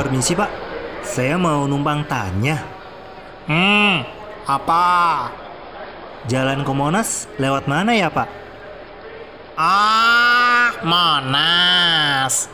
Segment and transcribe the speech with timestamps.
[0.00, 0.48] Permisi pak,
[1.04, 2.56] saya mau numpang tanya.
[3.44, 4.00] Hmm,
[4.48, 5.28] apa?
[6.24, 8.24] Jalan ke Monas lewat mana ya pak?
[9.60, 12.48] Ah, Monas.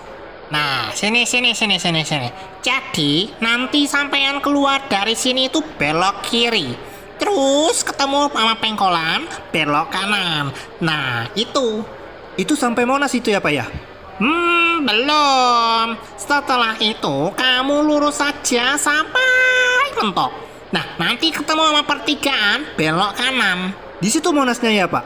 [0.51, 2.35] Nah, sini sini sini sini sini.
[2.67, 6.75] Jadi, nanti sampean keluar dari sini itu belok kiri.
[7.15, 9.23] Terus ketemu sama pengkolan,
[9.55, 10.51] belok kanan.
[10.83, 11.87] Nah, itu.
[12.35, 13.71] Itu sampai Monas itu ya pak ya?
[14.19, 15.87] Hmm, belum.
[16.19, 20.33] Setelah itu, kamu lurus saja sampai mentok.
[20.75, 23.73] Nah, nanti ketemu sama pertigaan, belok kanan.
[23.97, 25.05] Di situ Monasnya ya pak?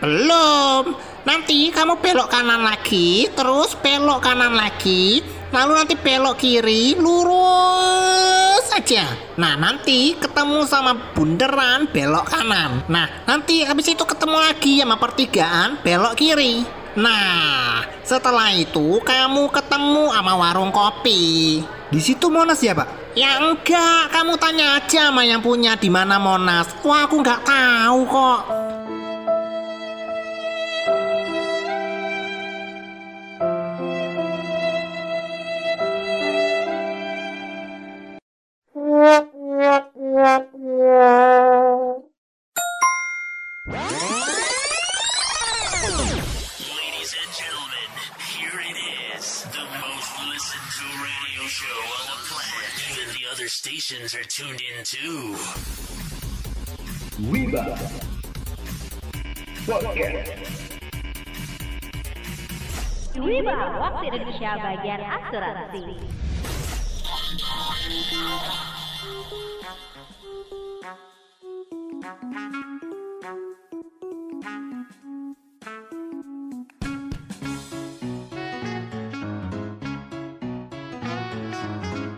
[0.00, 0.96] Belum.
[1.20, 5.20] Nanti kamu belok kanan lagi, terus belok kanan lagi,
[5.52, 9.04] lalu nanti belok kiri, lurus saja.
[9.36, 12.80] Nah, nanti ketemu sama bundaran belok kanan.
[12.88, 16.79] Nah, nanti habis itu ketemu lagi sama pertigaan belok kiri.
[16.98, 21.62] Nah, setelah itu kamu ketemu sama warung kopi.
[21.90, 23.14] Di situ Monas ya pak?
[23.18, 26.70] Ya enggak, kamu tanya aja sama yang punya di mana Monas.
[26.86, 28.69] Wah, aku nggak tahu kok.
[49.20, 52.72] It is, the most listened to radio show on the planet.
[52.90, 55.36] Even the other stations are tuned in too.
[57.28, 57.76] Wiba
[59.66, 60.32] Podcast
[63.20, 65.84] Wiba, waktu Indonesia bagian asuransi.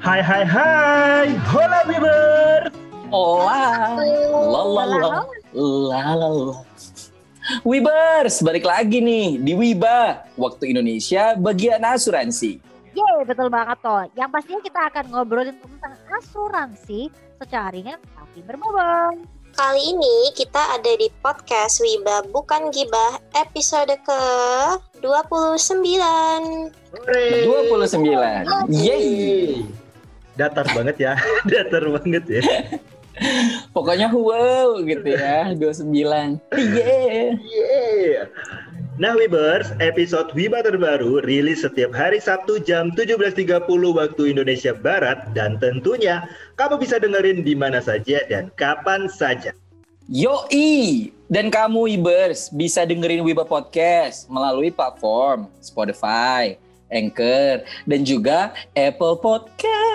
[0.02, 2.74] Hai hai hai Hola Wiber
[3.14, 3.94] Ola,
[4.34, 5.22] lalala,
[5.54, 6.58] lalala.
[7.62, 12.58] Wibers, balik lagi nih di Wiba, waktu Indonesia bagian asuransi.
[12.98, 14.02] Yeay, betul banget toh.
[14.18, 17.06] Yang pastinya kita akan ngobrolin tentang asuransi
[17.38, 19.22] secara ringan tapi berbobot.
[19.54, 24.22] Kali ini kita ada di podcast Wiba Bukan Gibah episode ke
[24.98, 25.78] 29.
[26.98, 28.66] 29.
[28.66, 29.81] Yeay.
[30.34, 31.12] Datar banget ya
[31.50, 32.42] Datar banget ya
[33.76, 36.40] Pokoknya wow gitu ya, 29.
[36.48, 37.36] Yeay.
[37.36, 38.24] Yeah.
[39.00, 45.56] Nah Wibers, episode Wiba terbaru rilis setiap hari Sabtu jam 17.30 waktu Indonesia Barat dan
[45.56, 46.28] tentunya
[46.60, 49.56] kamu bisa dengerin di mana saja dan kapan saja.
[50.12, 51.08] Yoi!
[51.32, 56.60] Dan kamu Wibers bisa dengerin Wiba Podcast melalui platform Spotify,
[56.92, 59.91] Anchor, dan juga Apple Podcast.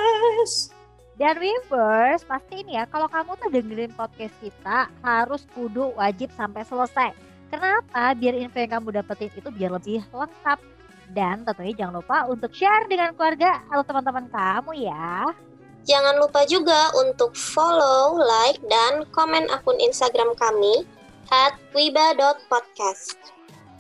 [1.18, 7.10] Dan Weavers, pastiin ya kalau kamu tuh dengerin podcast kita harus kudu wajib sampai selesai.
[7.50, 8.14] Kenapa?
[8.14, 10.60] Biar info yang kamu dapetin itu biar lebih lengkap.
[11.16, 15.32] Dan tentunya jangan lupa untuk share dengan keluarga atau teman-teman kamu ya.
[15.88, 20.84] Jangan lupa juga untuk follow, like, dan komen akun Instagram kami
[21.32, 23.16] at wiba.podcast.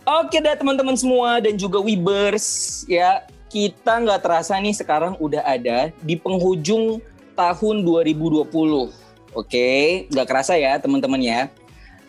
[0.07, 5.91] Oke deh teman-teman semua dan juga Wibers ya kita nggak terasa nih sekarang udah ada
[6.03, 6.99] di penghujung
[7.37, 8.47] tahun 2020.
[9.35, 9.69] Oke,
[10.09, 11.39] nggak kerasa ya teman-teman ya.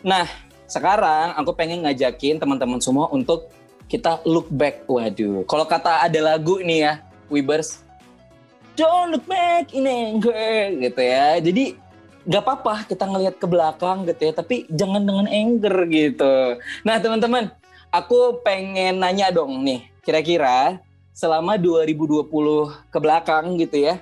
[0.01, 0.25] Nah
[0.69, 3.49] sekarang aku pengen ngajakin teman-teman semua untuk
[3.89, 4.85] kita look back.
[4.85, 6.93] Waduh, kalau kata ada lagu nih ya,
[7.29, 7.81] Wibers,
[8.77, 11.37] don't look back in anger gitu ya.
[11.41, 11.73] Jadi
[12.29, 16.61] nggak apa-apa kita ngelihat ke belakang gitu ya, tapi jangan dengan anger gitu.
[16.85, 17.49] Nah teman-teman,
[17.89, 20.77] aku pengen nanya dong nih, kira-kira
[21.19, 22.31] selama 2020
[22.87, 23.99] ke belakang gitu ya,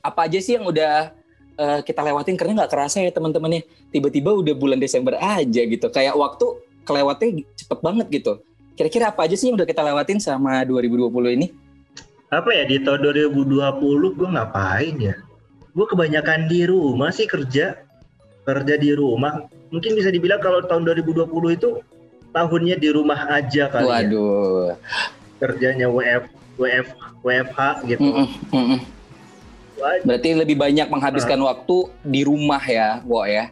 [0.00, 1.12] apa aja sih yang udah
[1.60, 2.40] eh, kita lewatin?
[2.40, 3.62] Karena nggak kerasa ya teman-teman ya,
[3.92, 8.32] tiba-tiba udah bulan Desember aja gitu, kayak waktu kelewatnya cepet banget gitu.
[8.72, 11.52] Kira-kira apa aja sih yang udah kita lewatin sama 2020 ini?
[12.32, 13.04] Apa ya di tahun
[13.36, 15.20] 2020 gue ngapain ya?
[15.76, 17.76] Gue kebanyakan di rumah sih kerja.
[18.48, 19.44] Kerja di rumah.
[19.68, 21.84] Mungkin bisa dibilang kalau tahun 2020 itu
[22.32, 23.92] tahunnya di rumah aja kali ya.
[24.08, 24.72] Waduh.
[25.40, 26.24] Kerjanya WF,
[26.60, 26.88] WF,
[27.24, 28.00] WFH gitu.
[28.04, 28.80] Mm-mm, mm-mm.
[29.80, 33.48] Wah, Berarti lebih banyak menghabiskan waktu di rumah ya, Wo ya.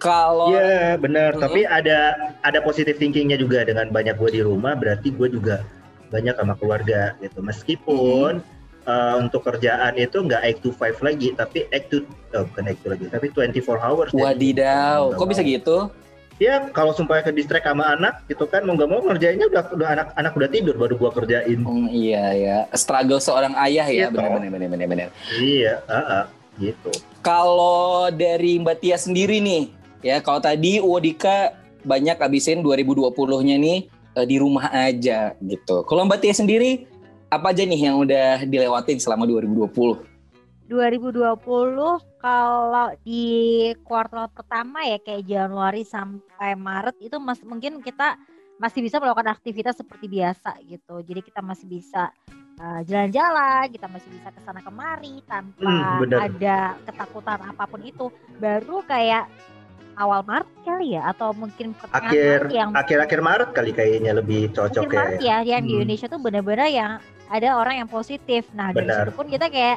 [0.00, 1.44] Kalau Iya benar, Mm-mm.
[1.44, 5.62] tapi ada ada positive thinkingnya juga dengan banyak gue di rumah, berarti gue juga
[6.10, 7.38] banyak sama keluarga gitu.
[7.38, 8.42] Meskipun
[8.90, 11.96] uh, untuk kerjaan itu nggak 8 to 5 lagi, tapi 8 to
[12.34, 14.10] oh, bukan 8 to lagi, tapi 24 hours.
[14.10, 15.92] wadidaw, kok bisa gitu?
[16.40, 19.88] Ya kalau sumpah ke distract sama anak gitu kan mau nggak mau ngerjainnya udah udah
[19.90, 24.16] anak anak udah tidur baru gua kerjain Hmm, iya ya, struggle seorang ayah ya, Gitu.
[24.16, 25.08] benar benar benar benar benar.
[25.36, 26.24] iya ah, ah,
[26.56, 26.88] gitu
[27.20, 29.68] Kalau dari Mbak Tia sendiri nih,
[30.00, 31.52] ya kalau tadi Wodika
[31.82, 33.78] banyak habisin 2020-nya nih
[34.16, 35.84] eh, di rumah aja gitu.
[35.84, 36.88] Kalau Mbak Tia sendiri
[37.28, 39.68] apa aja nih yang udah dilewatin selama 2020?
[40.70, 41.42] 2020
[42.22, 43.26] kalau di
[43.82, 48.14] kuartal pertama ya kayak Januari sampai Maret itu mas, mungkin kita
[48.56, 51.02] masih bisa melakukan aktivitas seperti biasa gitu.
[51.02, 52.14] Jadi kita masih bisa
[52.60, 58.06] uh, jalan-jalan, kita masih bisa ke sana kemari tanpa Hmm, ada ketakutan apa pun itu.
[58.38, 59.26] Baru kayak
[59.98, 64.86] awal Maret kali ya atau mungkin akhir Maret yang akhir-akhir Maret kali kayaknya lebih cocok
[64.86, 65.78] mungkin Maret ya ya yang di Hmm.
[65.82, 66.92] Indonesia tuh benar-benar yang
[67.26, 68.46] ada orang yang positif.
[68.54, 69.08] Nah dari Benar.
[69.08, 69.76] situ pun kita kayak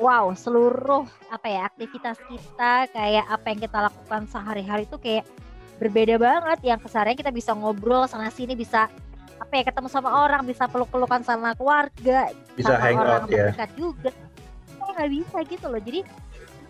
[0.00, 5.28] wow seluruh apa ya aktivitas kita kayak apa yang kita lakukan sehari-hari itu kayak
[5.76, 6.58] berbeda banget.
[6.64, 8.88] Yang keseharian kita bisa ngobrol sana sini bisa
[9.40, 14.10] apa ya ketemu sama orang bisa peluk-pelukan sama keluarga bisa sama orang ya terdekat juga.
[14.66, 15.80] Kita nggak bisa gitu loh.
[15.80, 16.00] Jadi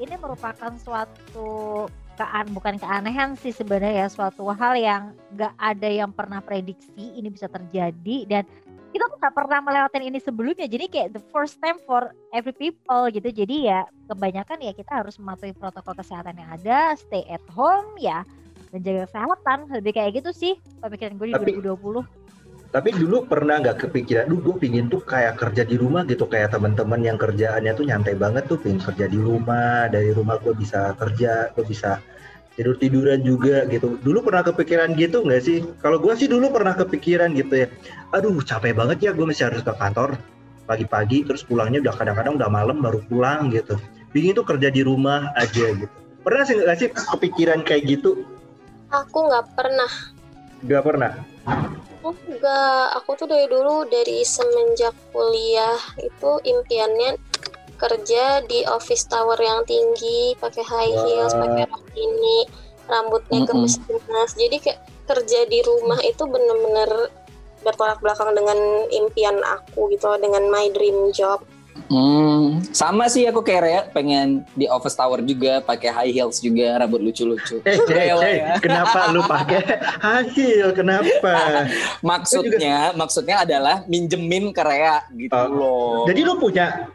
[0.00, 1.86] ini merupakan suatu
[2.20, 7.32] kean bukan keanehan sih sebenarnya ya suatu hal yang nggak ada yang pernah prediksi ini
[7.32, 8.42] bisa terjadi dan
[8.90, 10.66] kita tuh nggak pernah melewati ini sebelumnya.
[10.66, 13.30] Jadi kayak the first time for every people gitu.
[13.30, 18.26] Jadi ya kebanyakan ya kita harus mematuhi protokol kesehatan yang ada stay at home ya
[18.74, 19.58] dan jaga kesehatan.
[19.70, 22.20] Lebih kayak gitu sih pemikiran gue di Tapi- 2020
[22.70, 26.54] tapi dulu pernah nggak kepikiran, duh gue pingin tuh kayak kerja di rumah gitu, kayak
[26.54, 30.94] teman-teman yang kerjaannya tuh nyantai banget tuh, pingin kerja di rumah, dari rumah gue bisa
[30.94, 31.98] kerja, gue bisa
[32.60, 33.96] tidur tiduran juga gitu.
[34.04, 35.64] Dulu pernah kepikiran gitu nggak sih?
[35.80, 37.66] Kalau gue sih dulu pernah kepikiran gitu ya.
[38.12, 40.20] Aduh capek banget ya gue masih harus ke kantor
[40.68, 43.80] pagi-pagi, terus pulangnya udah kadang-kadang udah malam baru pulang gitu.
[44.12, 45.88] Pingin tuh kerja di rumah aja gitu.
[46.20, 48.28] Pernah sih nggak sih kepikiran kayak gitu?
[48.92, 49.88] Aku nggak pernah.
[50.68, 51.16] Gak pernah.
[51.48, 52.84] Aku nggak.
[53.00, 57.16] Aku tuh dari dulu dari semenjak kuliah itu impiannya
[57.80, 61.48] kerja di office tower yang tinggi, pakai high heels, Wah.
[61.48, 62.38] pakai rok ini,
[62.84, 64.36] rambutnya gemes-gemes.
[64.36, 67.08] Jadi kayak kerja di rumah itu bener-bener
[67.64, 68.56] bertolak belakang dengan
[68.92, 71.40] impian aku gitu, dengan my dream job.
[71.86, 76.78] Hmm, sama sih aku kayak Rea, pengen di office tower juga, pakai high heels juga,
[76.78, 77.58] rambut lucu-lucu.
[77.62, 78.54] Eh, Rela eh, ya.
[78.58, 79.58] kenapa lu pakai
[79.98, 80.70] hasil?
[80.70, 81.66] Kenapa?
[82.02, 85.46] Maksudnya, maksudnya adalah minjemin ke Rea gitu Oh.
[85.50, 85.98] loh.
[86.06, 86.86] Jadi lu punya?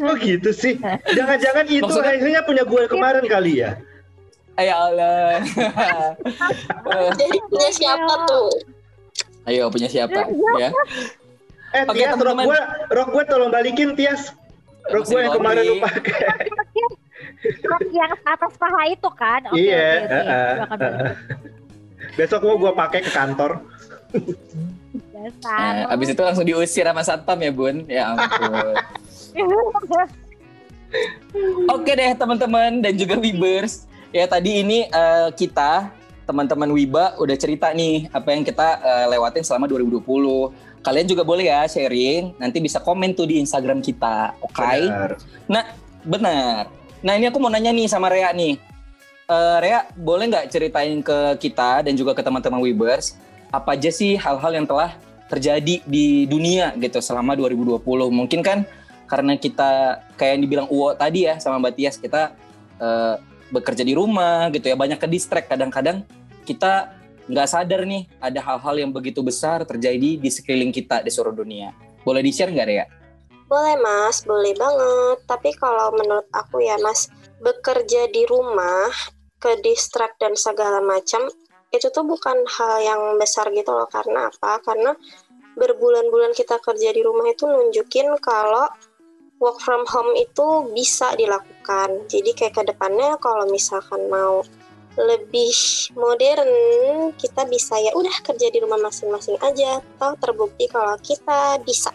[0.00, 0.80] Oh gitu sih.
[1.12, 3.76] Jangan-jangan itu Maksudnya- hasilnya punya gue kemarin kali ya?
[4.56, 5.44] Ya Allah.
[7.12, 8.48] Jadi punya siapa tuh?
[9.44, 10.24] Ayo punya siapa?
[10.56, 10.72] Ya.
[11.72, 12.60] Eh Oke, Tias, rok gue,
[12.92, 14.36] rok gue tolong balikin Tias.
[14.92, 16.52] Rok gue yang kemarin lu pakai.
[17.42, 21.16] Rok yang atas paha itu kan oke Iya, oke oke heeh, Gua akan balik.
[22.18, 23.52] Besok mau gue pakai ke kantor.
[24.92, 25.88] Dasar.
[25.88, 27.76] Nah, abis itu langsung diusir sama satpam ya bun.
[27.88, 28.76] Ya ampun.
[31.72, 33.88] Oke deh teman-teman dan juga Wibers.
[34.12, 35.88] Ya tadi ini eh, kita
[36.24, 40.82] teman-teman Wiba udah cerita nih apa yang kita eh, lewatin selama 2020.
[40.82, 42.38] Kalian juga boleh ya sharing.
[42.38, 44.34] Nanti bisa komen tuh di Instagram kita.
[44.42, 44.62] Oke?
[44.62, 45.10] Benar.
[46.02, 46.62] Benar.
[47.02, 48.58] Nah ini aku mau nanya nih sama Rea nih.
[49.30, 53.14] Eh, Rea boleh nggak ceritain ke kita dan juga ke teman-teman Wibers
[53.52, 54.96] apa aja sih hal-hal yang telah
[55.28, 57.78] terjadi di dunia gitu selama 2020?
[58.10, 58.66] Mungkin kan
[59.06, 62.32] karena kita kayak yang dibilang Uwo tadi ya sama Mbak Tias kita
[62.80, 63.14] eh,
[63.52, 66.02] bekerja di rumah gitu ya banyak ke distract kadang-kadang
[66.48, 66.96] kita
[67.30, 71.70] nggak sadar nih ada hal-hal yang begitu besar terjadi di sekeliling kita di seluruh dunia.
[72.02, 72.86] Boleh di-share nggak Rea?
[73.46, 75.18] Boleh mas, boleh banget.
[75.28, 77.06] Tapi kalau menurut aku ya mas,
[77.38, 78.90] bekerja di rumah,
[79.38, 81.30] ke distract dan segala macam,
[81.70, 83.86] itu tuh bukan hal yang besar gitu loh.
[83.86, 84.58] Karena apa?
[84.62, 84.94] Karena
[85.54, 88.72] berbulan-bulan kita kerja di rumah itu nunjukin kalau
[89.42, 92.06] work from home itu bisa dilakukan.
[92.06, 94.46] Jadi kayak ke depannya kalau misalkan mau
[94.94, 95.50] lebih
[95.98, 96.52] modern,
[97.18, 99.82] kita bisa ya udah kerja di rumah masing-masing aja.
[99.98, 101.90] Toh terbukti kalau kita bisa.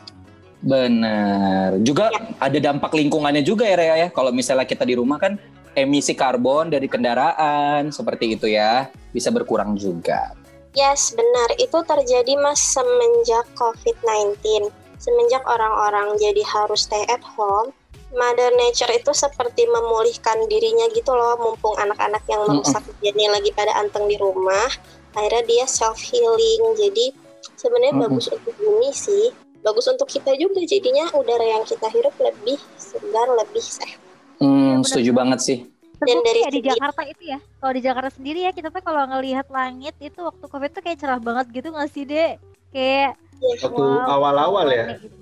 [0.59, 1.77] Benar.
[1.85, 2.19] Juga Ya.
[2.41, 4.07] ada dampak lingkungannya juga ya Rea ya.
[4.11, 5.37] Kalau misalnya kita di rumah kan
[5.77, 10.33] emisi karbon dari kendaraan seperti itu ya bisa berkurang juga.
[10.73, 11.53] Yes, benar.
[11.61, 14.69] Itu terjadi mas semenjak COVID-19.
[14.97, 17.69] Semenjak orang-orang jadi harus stay at home,
[18.15, 23.75] Mother Nature itu seperti memulihkan dirinya gitu loh, mumpung anak-anak yang merusak kerjanya lagi pada
[23.75, 24.71] anteng di rumah.
[25.11, 26.61] Akhirnya dia self healing.
[26.79, 27.11] Jadi
[27.59, 28.05] sebenarnya Mm-mm.
[28.07, 29.35] bagus untuk bumi sih.
[29.59, 33.99] Bagus untuk kita juga jadinya udara yang kita hirup lebih segar, lebih sehat.
[34.39, 34.87] Hmm, benar.
[34.87, 35.59] setuju banget sih.
[35.97, 37.39] Dan dari ya di Jakarta itu ya.
[37.57, 41.01] Kalau di Jakarta sendiri ya kita tuh kalau ngelihat langit itu waktu covid tuh kayak
[41.01, 42.37] cerah banget gitu nggak sih dek?
[42.69, 44.85] Kayak Waktu wow, awal-awal ya.
[44.97, 45.17] gitu.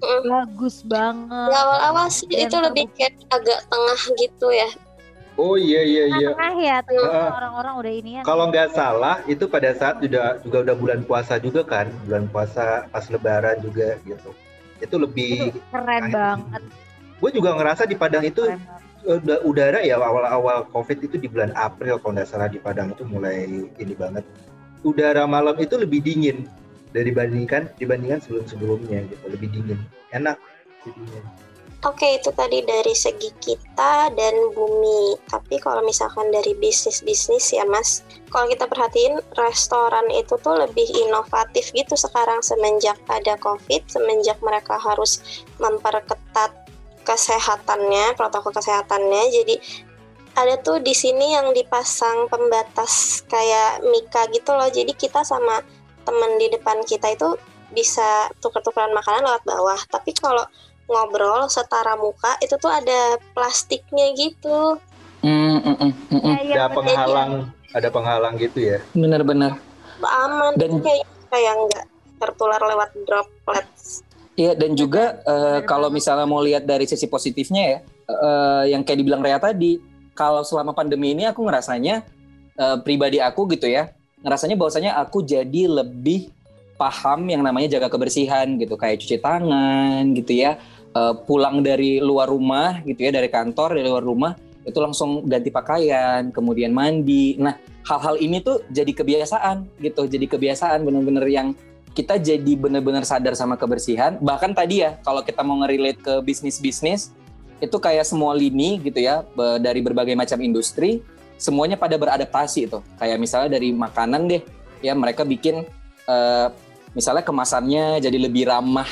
[0.00, 0.22] Mm.
[0.26, 1.48] Bagus banget.
[1.52, 4.70] Di awal-awal sih Dan itu lebih kayak agak tengah gitu ya.
[5.40, 6.28] Oh iya iya iya.
[6.36, 7.30] Tengah ya, tengah Heeh.
[7.32, 8.22] orang-orang udah ini ya.
[8.28, 12.88] Kalau nggak salah itu pada saat juga juga udah bulan puasa juga kan, bulan puasa
[12.92, 14.30] pas Lebaran juga gitu.
[14.80, 15.56] Itu lebih.
[15.56, 16.62] itu keren banget.
[17.20, 18.48] Gue juga ngerasa di Padang itu
[19.00, 23.04] udah udara ya awal-awal COVID itu di bulan April kalau nggak salah di Padang itu
[23.08, 23.48] mulai
[23.80, 24.24] ini banget.
[24.80, 26.48] Udara malam itu lebih dingin
[26.94, 29.78] dibandingkan dibandingkan sebelum-sebelumnya gitu, lebih dingin,
[30.10, 30.36] enak
[30.82, 31.22] jadinya.
[31.80, 35.16] Oke, itu tadi dari segi kita dan bumi.
[35.24, 41.72] Tapi kalau misalkan dari bisnis-bisnis ya, Mas, kalau kita perhatiin restoran itu tuh lebih inovatif
[41.72, 45.24] gitu sekarang semenjak ada COVID, semenjak mereka harus
[45.56, 46.52] memperketat
[47.08, 49.32] kesehatannya, protokol kesehatannya.
[49.40, 49.56] Jadi
[50.36, 54.68] ada tuh di sini yang dipasang pembatas kayak mika gitu loh.
[54.68, 55.64] Jadi kita sama
[56.10, 57.38] temen di depan kita itu
[57.70, 59.78] bisa tuker-tukeran makanan lewat bawah.
[59.86, 60.42] Tapi kalau
[60.90, 64.74] ngobrol setara muka itu tuh ada plastiknya gitu.
[65.22, 66.22] Mm, mm, mm, mm, mm.
[66.26, 66.74] Ya, ya, Ada bener.
[66.74, 67.32] penghalang,
[67.70, 68.78] ada penghalang gitu ya.
[68.90, 69.54] Bener-bener.
[70.02, 71.86] Aman Dan- kayak kayak nggak
[72.18, 74.02] tertular lewat droplets.
[74.34, 78.98] Iya dan juga Bener kalau misalnya mau lihat dari sisi positifnya ya, eh, yang kayak
[79.04, 79.76] dibilang Rea tadi,
[80.16, 82.02] kalau selama pandemi ini aku ngerasanya
[82.56, 86.32] eh, pribadi aku gitu ya, ngerasanya bahwasanya aku jadi lebih
[86.80, 90.56] paham yang namanya jaga kebersihan gitu, kayak cuci tangan gitu ya,
[90.90, 94.34] Eh, pulang dari luar rumah gitu ya, dari kantor dari luar rumah
[94.66, 97.38] itu langsung ganti pakaian, kemudian mandi.
[97.38, 97.54] Nah
[97.86, 101.54] hal-hal ini tuh jadi kebiasaan gitu, jadi kebiasaan bener-bener yang
[101.94, 104.18] kita jadi benar-benar sadar sama kebersihan.
[104.18, 107.14] Bahkan tadi ya, kalau kita mau nge-relate ke bisnis-bisnis,
[107.62, 109.22] itu kayak semua lini gitu ya,
[109.62, 111.06] dari berbagai macam industri,
[111.40, 112.78] semuanya pada beradaptasi itu.
[113.00, 114.44] Kayak misalnya dari makanan deh,
[114.84, 115.64] ya mereka bikin
[116.04, 116.46] eh,
[116.92, 118.86] misalnya kemasannya jadi lebih ramah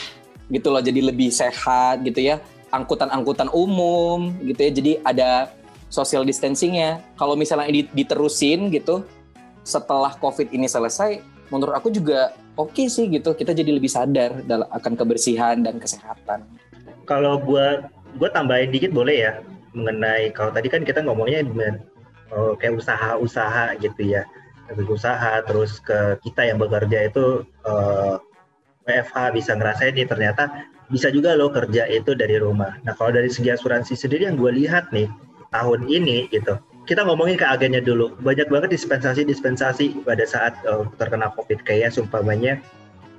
[0.48, 2.40] gitu loh, jadi lebih sehat gitu ya.
[2.72, 5.30] Angkutan-angkutan umum gitu ya, jadi ada
[5.92, 7.04] social distancingnya.
[7.20, 9.04] Kalau misalnya diterusin gitu,
[9.64, 11.20] setelah COVID ini selesai,
[11.52, 13.36] menurut aku juga oke sih gitu.
[13.36, 16.44] Kita jadi lebih sadar dalam akan kebersihan dan kesehatan.
[17.04, 19.32] Kalau gua gua tambahin dikit boleh ya
[19.76, 21.44] mengenai kalau tadi kan kita ngomongnya
[22.32, 24.24] oh, kayak usaha-usaha gitu ya.
[24.68, 28.16] Usaha terus ke kita yang bekerja itu eh,
[28.84, 32.76] WFH bisa ngerasain nih ternyata bisa juga loh kerja itu dari rumah.
[32.84, 35.08] Nah kalau dari segi asuransi sendiri yang gue lihat nih
[35.52, 38.16] tahun ini gitu, kita ngomongin ke agennya dulu.
[38.20, 42.60] Banyak banget dispensasi-dispensasi pada saat eh, terkena COVID kayak sumpamanya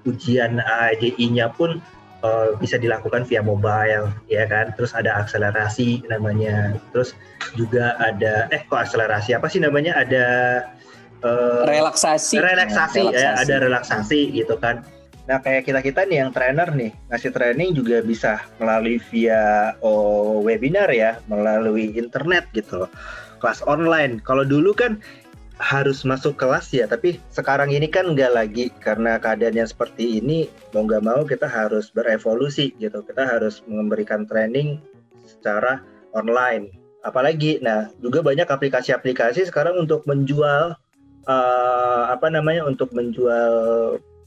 [0.08, 1.82] ujian ADI-nya pun
[2.24, 4.72] eh, bisa dilakukan via mobile ya kan.
[4.76, 6.78] Terus ada akselerasi namanya.
[6.92, 7.16] Terus
[7.56, 9.96] juga ada eh kok akselerasi apa sih namanya?
[9.98, 10.26] Ada
[11.24, 12.40] eh, Relaksasi.
[12.40, 13.42] relaksasi, ya, Relaksasi.
[13.44, 14.84] ada relaksasi gitu kan.
[15.30, 20.42] Nah kayak kita kita nih yang trainer nih ngasih training juga bisa melalui via oh,
[20.42, 22.90] webinar ya, melalui internet gitu loh,
[23.38, 24.18] kelas online.
[24.26, 24.98] Kalau dulu kan
[25.60, 30.48] harus masuk kelas ya, tapi sekarang ini kan nggak lagi karena keadaan yang seperti ini
[30.72, 33.04] mau nggak mau kita harus berevolusi gitu.
[33.04, 34.80] Kita harus memberikan training
[35.28, 35.84] secara
[36.16, 36.72] online.
[37.04, 40.80] Apalagi, nah juga banyak aplikasi-aplikasi sekarang untuk menjual
[41.28, 43.54] eh, apa namanya untuk menjual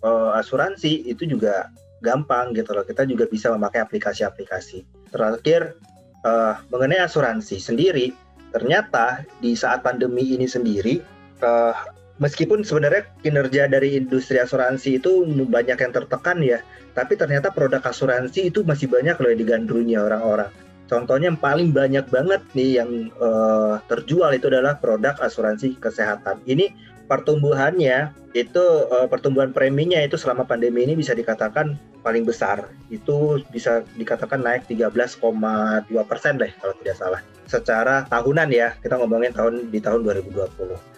[0.05, 1.73] eh, asuransi itu juga
[2.05, 2.85] gampang gitu loh.
[2.85, 4.85] Kita juga bisa memakai aplikasi-aplikasi.
[5.09, 5.81] Terakhir
[6.29, 8.13] eh, mengenai asuransi sendiri,
[8.53, 11.01] ternyata di saat pandemi ini sendiri,
[11.43, 11.75] eh,
[12.23, 16.63] meskipun sebenarnya kinerja dari industri asuransi itu banyak yang tertekan ya,
[16.95, 20.51] tapi ternyata produk asuransi itu masih banyak loh yang digandrungi orang-orang.
[20.93, 26.45] Contohnya yang paling banyak banget nih yang eh, terjual itu adalah produk asuransi kesehatan.
[26.45, 26.69] Ini
[27.09, 32.69] pertumbuhannya itu eh, pertumbuhan preminya itu selama pandemi ini bisa dikatakan paling besar.
[32.93, 35.17] Itu bisa dikatakan naik 13,2
[36.05, 37.21] persen deh kalau tidak salah.
[37.49, 40.92] Secara tahunan ya, kita ngomongin tahun di tahun 2020.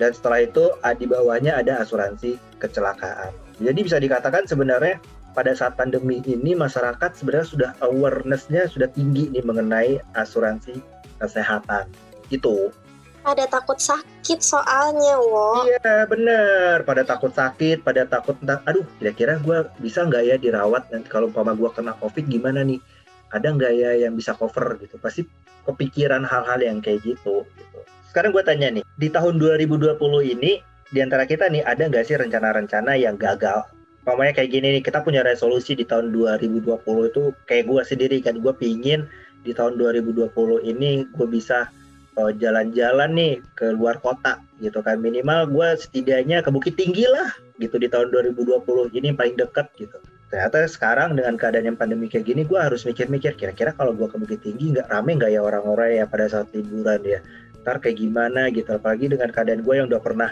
[0.00, 3.36] Dan setelah itu ah, di bawahnya ada asuransi kecelakaan.
[3.60, 4.96] Jadi bisa dikatakan sebenarnya
[5.36, 10.80] pada saat pandemi ini masyarakat sebenarnya sudah awareness-nya sudah tinggi nih mengenai asuransi
[11.20, 11.86] kesehatan.
[12.32, 12.72] Itu.
[13.20, 15.68] Ada takut sakit soalnya, wo.
[15.68, 20.88] Iya bener, pada takut sakit, pada takut entah, aduh kira-kira gue bisa nggak ya dirawat
[20.88, 22.80] nanti kalau umpama gue kena covid gimana nih?
[23.28, 24.96] Ada nggak ya yang bisa cover gitu?
[24.96, 25.28] Pasti
[25.68, 27.44] kepikiran hal-hal yang kayak gitu.
[27.44, 27.80] gitu.
[28.10, 29.94] Sekarang gue tanya nih, di tahun 2020
[30.34, 30.58] ini
[30.90, 33.62] di antara kita nih ada nggak sih rencana-rencana yang gagal?
[34.02, 36.66] Umpamanya kayak gini nih, kita punya resolusi di tahun 2020
[37.06, 39.06] itu kayak gue sendiri kan, gue pingin
[39.46, 40.26] di tahun 2020
[40.66, 41.70] ini gue bisa
[42.18, 44.98] eh, jalan-jalan nih ke luar kota gitu kan.
[44.98, 47.30] Minimal gue setidaknya ke Bukit Tinggi lah
[47.62, 50.02] gitu di tahun 2020 ini yang paling dekat gitu.
[50.34, 54.18] Ternyata sekarang dengan keadaan yang pandemi kayak gini gue harus mikir-mikir kira-kira kalau gue ke
[54.18, 57.22] Bukit Tinggi nggak rame nggak ya orang-orang ya pada saat liburan ya
[57.62, 60.30] ntar kayak gimana gitu apalagi dengan keadaan gue yang udah pernah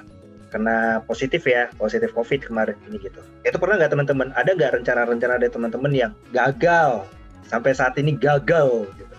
[0.49, 3.21] kena positif ya positif covid kemarin ini gitu.
[3.45, 4.33] Itu pernah nggak teman-teman?
[4.33, 7.05] Ada nggak rencana-rencana dari teman-teman yang gagal
[7.49, 9.15] sampai saat ini gagal gitu?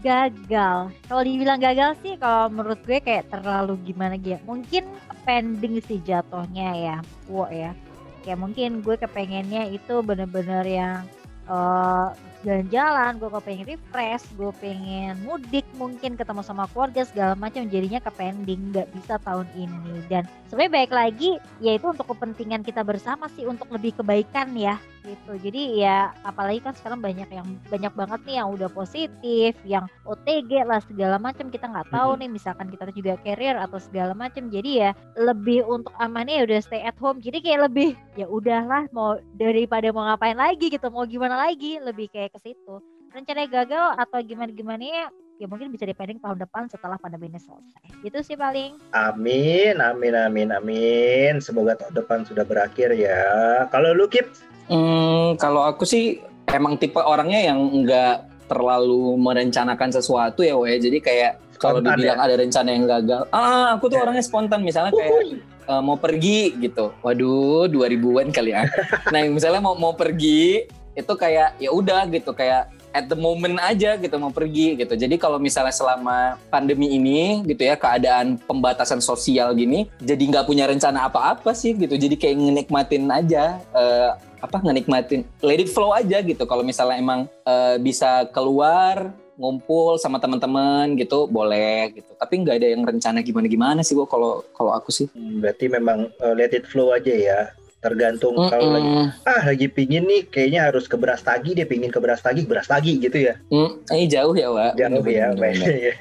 [0.00, 0.88] Gagal.
[1.04, 4.88] Kalau dibilang gagal sih kalau menurut gue kayak terlalu gimana gitu mungkin
[5.28, 6.96] pending sih jatuhnya ya
[7.28, 7.76] wo ya.
[8.24, 11.04] Kayak mungkin gue kepengennya itu bener-bener yang
[11.44, 12.08] eh,
[12.40, 18.10] jalan-jalan gue pengen refresh gue pengen mudik mungkin ketemu sama keluarga segala macam jadinya ke
[18.16, 20.04] pending nggak bisa tahun ini.
[20.08, 21.30] Dan sebenarnya baik lagi
[21.60, 25.32] yaitu untuk kepentingan kita bersama sih untuk lebih kebaikan ya gitu.
[25.40, 30.66] Jadi ya apalagi kan sekarang banyak yang banyak banget nih yang udah positif yang OTG
[30.66, 34.70] lah segala macam kita nggak tahu nih misalkan kita juga carrier atau segala macam jadi
[34.70, 37.18] ya lebih untuk amannya ya udah stay at home.
[37.20, 42.12] Jadi kayak lebih ya udahlah mau daripada mau ngapain lagi gitu mau gimana lagi lebih
[42.12, 42.80] kayak ke situ.
[43.10, 45.06] Rencananya gagal atau gimana gimana ya
[45.40, 48.04] ya mungkin bisa dipending tahun depan setelah pandemi ini selesai.
[48.04, 48.76] Gitu sih paling.
[48.92, 51.40] Amin amin amin amin.
[51.40, 53.64] Semoga tahun depan sudah berakhir ya.
[53.72, 54.28] Kalau lu Kip
[54.70, 60.78] Hmm, kalau aku sih emang tipe orangnya yang nggak terlalu merencanakan sesuatu ya, Wei.
[60.78, 62.24] Jadi kayak kalau dibilang ya?
[62.24, 64.02] ada rencana yang gagal, ah aku tuh Ya.
[64.06, 64.62] orangnya spontan.
[64.62, 66.94] Misalnya kayak eh, mau pergi gitu.
[67.02, 68.64] Waduh, 2000-an kali ya.
[69.12, 73.94] nah, misalnya mau mau pergi itu kayak ya udah gitu kayak at the moment aja
[73.94, 74.98] gitu mau pergi gitu.
[74.98, 80.66] Jadi kalau misalnya selama pandemi ini gitu ya keadaan pembatasan sosial gini, jadi nggak punya
[80.66, 81.94] rencana apa-apa sih gitu.
[81.94, 84.10] Jadi kayak ngenikmatin aja eh,
[84.40, 86.42] apa ngenikmatin let it flow aja gitu.
[86.42, 92.12] Kalau misalnya emang eh, bisa keluar ngumpul sama teman-teman gitu boleh gitu.
[92.12, 95.08] Tapi nggak ada yang rencana gimana-gimana sih gua kalau kalau aku sih.
[95.12, 97.40] Hmm, berarti memang uh, let it flow aja ya
[97.80, 98.88] tergantung kalau lagi
[99.24, 102.68] ah lagi pingin nih kayaknya harus ke beras tagi dia pingin ke beras tagi beras
[102.68, 104.76] tagi gitu ya Mm, ini jauh ya, Wak.
[104.76, 105.32] jangan ya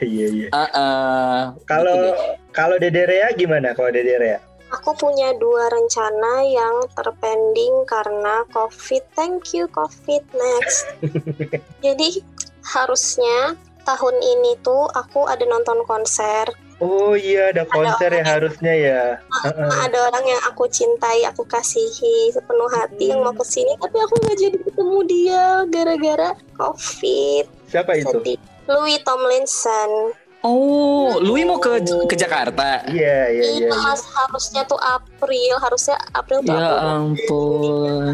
[0.04, 2.36] iya iya Ah, ah, kalau deh.
[2.52, 9.03] kalau Dede Rea gimana kalau Dede Rea Aku punya dua rencana yang terpending karena COVID.
[9.17, 10.86] Thank you COVID next.
[11.86, 12.21] Jadi
[12.62, 16.53] harusnya tahun ini tuh aku ada nonton konser.
[16.79, 19.71] oh iya ada konser ya harusnya ya Heeh.
[19.84, 24.15] Ada orang yang aku cintai, aku kasihi sepenuh hati yang mau ke sini, tapi aku
[24.15, 27.43] nggak jadi ketemu dia gara-gara COVID.
[27.67, 28.39] siapa itu Sedih.
[28.69, 30.15] Louis Tomlinson.
[30.39, 32.80] Oh, Louis mau ke ke Jakarta.
[32.88, 38.13] iya iya iya Iya, Mas, harusnya tuh April, harusnya April tuh Ya aku ampun,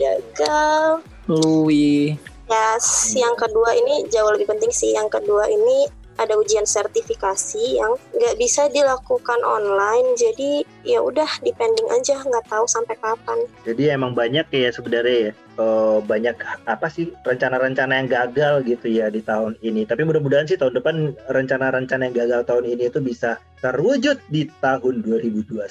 [0.00, 1.04] gagal.
[1.28, 2.16] Louis.
[2.46, 4.94] Yes, yang kedua ini jauh lebih penting sih.
[4.94, 5.84] Yang kedua ini
[6.16, 10.16] ada ujian sertifikasi yang nggak bisa dilakukan online.
[10.16, 13.38] Jadi ya udah dipending aja, nggak tahu sampai kapan.
[13.62, 19.06] jadi emang banyak ya sebenarnya ya eh, banyak apa sih rencana-rencana yang gagal gitu ya
[19.08, 23.38] di tahun ini tapi mudah-mudahan sih tahun depan rencana-rencana yang gagal tahun ini itu bisa
[23.62, 25.62] terwujud di tahun 2021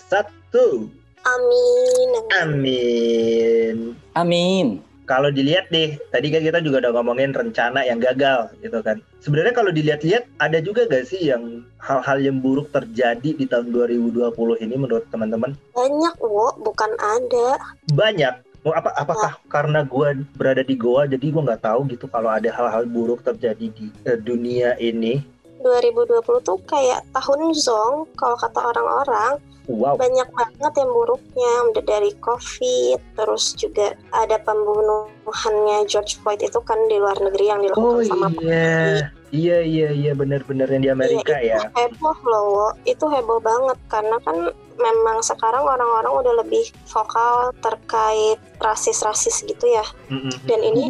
[1.26, 2.10] Amin.
[2.38, 3.76] amin
[4.16, 4.95] Amin.
[5.06, 8.98] Kalau dilihat deh, tadi kan kita juga udah ngomongin rencana yang gagal gitu kan.
[9.22, 14.34] Sebenarnya kalau dilihat-lihat ada juga gak sih yang hal-hal yang buruk terjadi di tahun 2020
[14.65, 15.54] ini menurut teman-teman?
[15.78, 17.62] Banyak, wo, bukan ada.
[17.94, 18.41] Banyak.
[18.65, 22.89] Apa apakah karena gua berada di Goa jadi gua nggak tahu gitu kalau ada hal-hal
[22.89, 25.22] buruk terjadi di eh, dunia ini.
[25.62, 29.38] 2020 tuh kayak tahun zong, kalau kata orang-orang.
[29.65, 29.97] Wow.
[29.97, 36.78] Banyak banget yang buruknya, udah dari COVID, terus juga ada pembunuhannya George Floyd itu kan
[36.86, 39.10] di luar negeri yang dilakukan Oh sama iya.
[39.36, 41.60] Iya iya iya benar-benar yang di Amerika Iya, ya.
[41.60, 44.38] itu heboh loh, itu heboh banget karena kan
[44.78, 49.84] memang sekarang orang-orang udah lebih vokal terkait rasis-rasis gitu ya.
[50.08, 50.32] Mm-mm.
[50.45, 50.86] Dan ini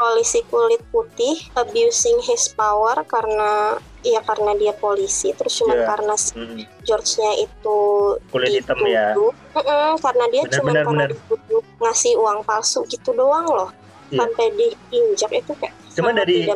[0.00, 5.84] polisi kulit putih abusing his power karena ya karena dia polisi terus cuma Iya.
[5.92, 6.32] karena si.
[6.88, 7.80] George-nya itu
[8.30, 9.12] Kulit hitam ya.
[9.12, 9.32] dituduh.
[9.54, 13.70] Mm-mm, karena dia cuma benar, karena dituduh ngasih uang palsu gitu doang loh.
[14.10, 14.26] Iya.
[14.26, 16.46] Sampai diinjak itu kayak Cuma dari-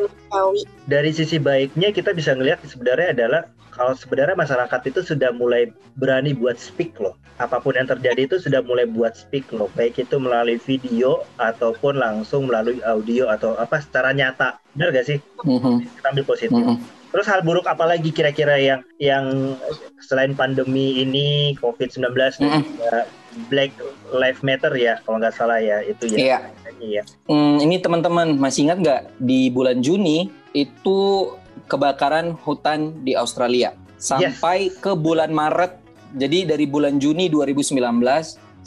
[0.87, 3.41] dari sisi baiknya kita bisa ngelihat sebenarnya adalah
[3.71, 5.67] kalau sebenarnya masyarakat itu sudah mulai
[5.99, 7.15] berani buat speak loh.
[7.35, 9.67] Apa pun yang terjadi itu sudah mulai buat speak loh.
[9.75, 14.63] Baik itu melalui video ataupun langsung melalui audio atau apa secara nyata.
[14.71, 15.19] Benar gak sih?
[15.43, 15.83] Mhm.
[15.99, 16.55] Kita ambil positif.
[16.55, 16.79] Mhm.
[17.15, 19.55] Terus hal buruk apa lagi kira-kira yang yang
[20.03, 22.59] selain pandemi ini COVID-19 dan Mm-mm.
[22.67, 23.07] juga
[23.47, 23.71] Black
[24.11, 26.19] Lives Matter ya kalau nggak salah ya itu ya.
[26.19, 26.37] Iya.
[26.83, 27.03] Iya.
[27.31, 31.31] Hmm, ini teman-teman masih ingat nggak di bulan Juni itu
[31.71, 35.79] kebakaran hutan di Australia sampai ke bulan Maret.
[36.19, 37.79] Jadi dari bulan Juni 2019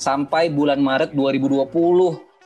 [0.00, 1.68] sampai bulan Maret 2020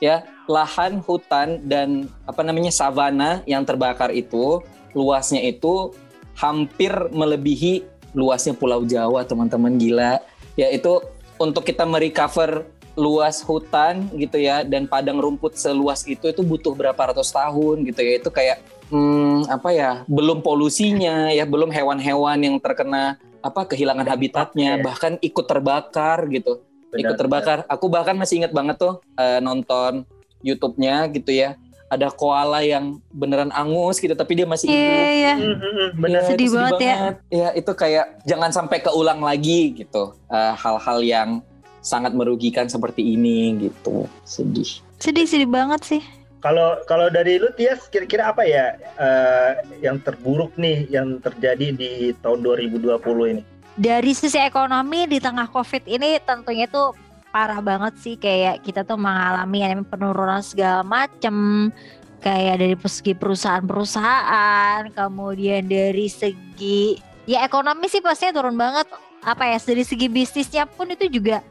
[0.03, 4.59] ya, lahan hutan dan apa namanya savana yang terbakar itu
[4.93, 5.93] luasnya itu
[6.37, 10.21] hampir melebihi luasnya Pulau Jawa, teman-teman gila.
[10.57, 11.01] Ya itu
[11.41, 16.99] untuk kita merecover luas hutan gitu ya dan padang rumput seluas itu itu butuh berapa
[17.13, 18.13] ratus tahun gitu ya.
[18.21, 18.59] Itu kayak
[18.93, 19.91] hmm, apa ya?
[20.05, 24.83] Belum polusinya ya, belum hewan-hewan yang terkena apa kehilangan habitatnya, ya.
[24.85, 26.63] bahkan ikut terbakar gitu.
[26.93, 27.59] Benar, ikut terbakar.
[27.67, 30.05] Aku bahkan masih ingat banget tuh eh, nonton
[30.45, 31.57] YouTube-nya gitu ya.
[31.93, 34.89] Ada koala yang beneran angus gitu tapi dia masih Iya, hidup.
[34.89, 35.33] iya, iya.
[35.37, 36.21] Hmm, hmm, hmm, benar.
[36.21, 36.97] Iya, Sedih itu banget ya.
[37.29, 41.31] Ya itu kayak jangan sampai keulang lagi gitu Eh, hal-hal yang
[41.85, 44.09] sangat merugikan seperti ini gitu.
[44.25, 44.81] Sedih.
[44.97, 46.03] Sedih sedih banget sih.
[46.41, 51.91] Kalau kalau dari lu Tias kira-kira apa ya eh, yang terburuk nih yang terjadi di
[52.19, 52.97] tahun 2020
[53.31, 53.43] ini?
[53.73, 56.97] Dari sisi ekonomi di tengah COVID ini tentunya tuh
[57.33, 61.68] parah banget sih kayak kita tuh mengalami yang penurunan segala macem.
[62.23, 66.95] Kayak dari segi perusahaan-perusahaan kemudian dari segi
[67.27, 68.87] ya ekonomi sih pastinya turun banget.
[69.27, 71.42] Apa ya dari segi bisnisnya pun itu juga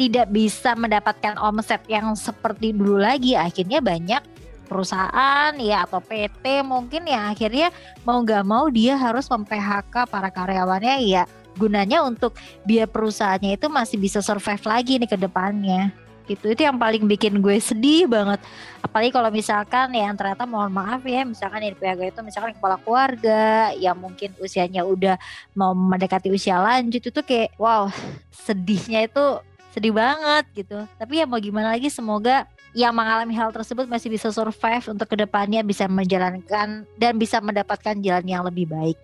[0.00, 3.36] tidak bisa mendapatkan omset yang seperti dulu lagi.
[3.36, 4.24] Akhirnya banyak
[4.66, 7.70] perusahaan ya atau PT mungkin ya akhirnya
[8.02, 11.22] mau nggak mau dia harus mem-PHK para karyawannya ya
[11.56, 15.90] gunanya untuk biar perusahaannya itu masih bisa survive lagi nih ke depannya.
[16.26, 16.58] Gitu.
[16.58, 18.42] Itu yang paling bikin gue sedih banget.
[18.82, 22.76] Apalagi kalau misalkan ya yang ternyata mohon maaf ya misalkan yang PHK itu misalkan kepala
[22.82, 25.14] keluarga yang mungkin usianya udah
[25.54, 27.86] mau mendekati usia lanjut itu kayak wow
[28.34, 29.24] sedihnya itu
[29.70, 30.78] sedih banget gitu.
[30.98, 35.16] Tapi ya mau gimana lagi semoga yang mengalami hal tersebut masih bisa survive untuk ke
[35.16, 38.98] depannya bisa menjalankan dan bisa mendapatkan jalan yang lebih baik.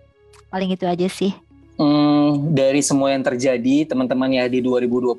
[0.51, 5.17] Paling itu aja sih Hmm, dari semua yang terjadi teman-teman ya di 2020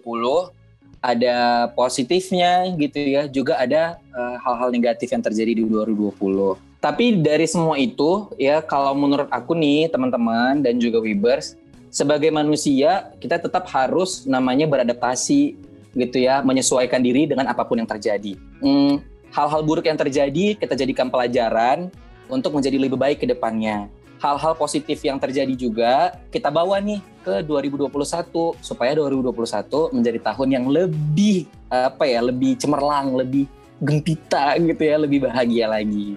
[1.04, 6.56] ada positifnya gitu ya, juga ada eh, hal-hal negatif yang terjadi di 2020.
[6.80, 11.56] Tapi dari semua itu ya kalau menurut aku nih teman-teman dan juga Webers
[11.94, 15.56] sebagai manusia kita tetap harus namanya beradaptasi
[15.94, 18.34] gitu ya, menyesuaikan diri dengan apa pun yang terjadi.
[18.64, 18.98] Hmm,
[19.30, 21.94] hal-hal buruk yang terjadi kita jadikan pelajaran
[22.32, 23.90] untuk menjadi lebih baik ke depannya.
[24.24, 30.66] Hal-hal positif yang terjadi juga kita bawa nih ke 2021 supaya 2021 menjadi tahun yang
[30.72, 33.52] lebih apa ya, lebih cemerlang, lebih
[33.84, 36.16] gempita gitu ya, lebih bahagia lagi.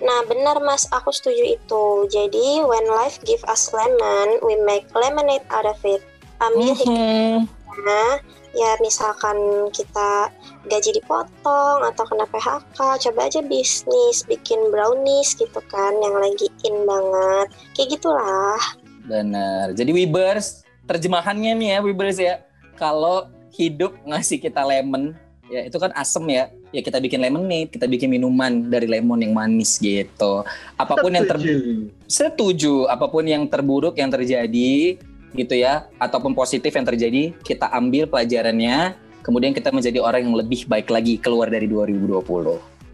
[0.00, 1.84] Nah, benar Mas, aku setuju itu.
[2.08, 6.00] Jadi, when life give us lemon, we make lemonade out of it.
[6.40, 6.78] Ambil Mhm.
[6.80, 8.04] hikmahnya,
[8.52, 9.36] ya misalkan
[9.72, 10.28] kita
[10.68, 16.76] gaji dipotong atau kena PHK, coba aja bisnis, bikin brownies gitu kan, yang lagi in
[16.84, 17.46] banget.
[17.76, 18.60] Kayak gitulah.
[19.08, 19.74] Benar.
[19.74, 22.34] Jadi Webers, terjemahannya nih ya Webers ya.
[22.76, 25.16] Kalau hidup ngasih kita lemon,
[25.48, 26.48] ya itu kan asem ya.
[26.72, 30.40] Ya kita bikin lemonade, kita bikin minuman dari lemon yang manis gitu.
[30.80, 31.92] Apa pun yang ter Setuju.
[32.08, 34.96] setuju, apa pun yang terburuk yang terjadi
[35.32, 40.68] gitu ya, ataupun positif yang terjadi, kita ambil pelajarannya, kemudian kita menjadi orang yang lebih
[40.68, 42.22] baik lagi keluar dari 2020.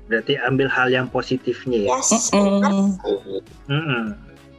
[0.09, 1.89] Berarti ambil hal yang positifnya ya.
[2.01, 2.63] Yes, Mm-mm.
[2.63, 3.41] benar sih.
[3.69, 4.05] Mm-mm.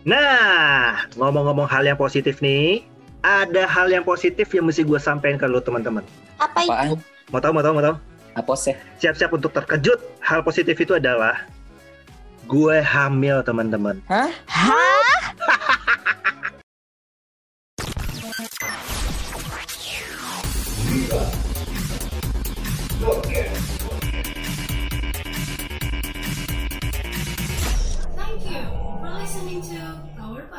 [0.06, 2.86] Nah, ngomong-ngomong hal yang positif nih,
[3.26, 6.06] ada hal yang positif yang mesti gue sampaikan ke lo teman-teman.
[6.40, 6.72] Apa itu?
[6.72, 6.88] Apaan?
[7.34, 7.96] Mau tahu, mau tahu, mau tahu?
[8.38, 8.76] Apa sih?
[9.04, 10.00] Siap-siap untuk terkejut.
[10.24, 11.44] Hal positif itu adalah
[12.48, 14.00] gue hamil teman-teman.
[14.08, 14.32] Hah?
[14.50, 16.39] Thank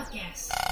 [0.00, 0.69] podcast.